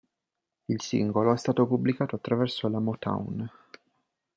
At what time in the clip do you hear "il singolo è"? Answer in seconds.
0.65-1.37